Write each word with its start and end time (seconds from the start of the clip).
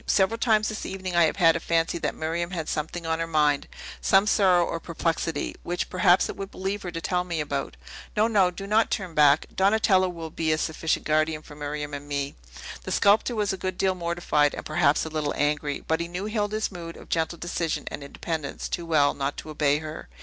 Several 0.07 0.39
times 0.39 0.67
this 0.69 0.83
evening 0.83 1.15
I 1.15 1.25
have 1.25 1.35
had 1.35 1.55
a 1.55 1.59
fancy 1.59 1.99
that 1.99 2.15
Miriam 2.15 2.49
had 2.49 2.67
something 2.67 3.05
on 3.05 3.19
her 3.19 3.27
mind, 3.27 3.67
some 4.01 4.25
sorrow 4.25 4.65
or 4.65 4.79
perplexity, 4.79 5.53
which, 5.61 5.91
perhaps, 5.91 6.27
it 6.27 6.35
would 6.35 6.51
relieve 6.55 6.81
her 6.81 6.89
to 6.89 6.99
tell 6.99 7.23
me 7.23 7.39
about. 7.39 7.77
No, 8.17 8.27
no; 8.27 8.49
do 8.49 8.65
not 8.65 8.89
turn 8.89 9.13
back! 9.13 9.45
Donatello 9.55 10.09
will 10.09 10.31
be 10.31 10.51
a 10.51 10.57
sufficient 10.57 11.05
guardian 11.05 11.43
for 11.43 11.53
Miriam 11.53 11.93
and 11.93 12.07
me." 12.07 12.33
The 12.83 12.91
sculptor 12.91 13.35
was 13.35 13.53
a 13.53 13.57
good 13.57 13.77
deal 13.77 13.93
mortified, 13.93 14.55
and 14.55 14.65
perhaps 14.65 15.05
a 15.05 15.09
little 15.09 15.35
angry: 15.37 15.83
but 15.87 15.99
he 15.99 16.07
knew 16.07 16.25
Hilda's 16.25 16.71
mood 16.71 16.97
of 16.97 17.07
gentle 17.09 17.37
decision 17.37 17.83
and 17.91 18.03
independence 18.03 18.67
too 18.69 18.87
well 18.87 19.13
not 19.13 19.37
to 19.37 19.51
obey 19.51 19.77
her. 19.77 20.09